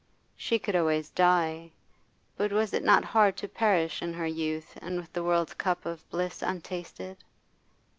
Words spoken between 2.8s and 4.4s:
not hard to perish in her